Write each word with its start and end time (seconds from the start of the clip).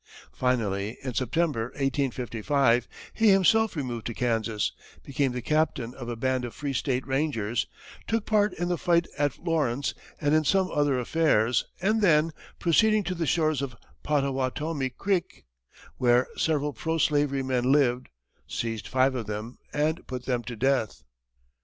Finally, 0.33 0.97
in 1.03 1.13
September, 1.13 1.65
1855, 1.75 2.87
he 3.13 3.29
himself 3.29 3.75
removed 3.75 4.07
to 4.07 4.15
Kansas, 4.15 4.71
became 5.03 5.31
the 5.31 5.43
captain 5.43 5.93
of 5.93 6.09
a 6.09 6.15
band 6.15 6.43
of 6.43 6.55
Free 6.55 6.73
State 6.73 7.05
Rangers, 7.05 7.67
took 8.07 8.25
part 8.25 8.51
in 8.55 8.67
the 8.67 8.79
fight 8.79 9.05
at 9.19 9.37
Lawrence, 9.37 9.93
and 10.19 10.33
in 10.33 10.43
some 10.43 10.71
other 10.71 10.97
affairs, 10.97 11.65
and 11.79 12.01
then, 12.01 12.31
proceeding 12.57 13.03
to 13.03 13.13
the 13.13 13.27
shores 13.27 13.61
of 13.61 13.75
Pottawatomie 14.01 14.89
creek, 14.89 15.45
where 15.97 16.25
several 16.35 16.73
pro 16.73 16.97
slavery 16.97 17.43
men 17.43 17.71
lived, 17.71 18.09
seized 18.47 18.87
five 18.87 19.13
of 19.13 19.27
them 19.27 19.59
and 19.71 20.07
put 20.07 20.25
them 20.25 20.41
to 20.45 20.55
death. 20.55 21.03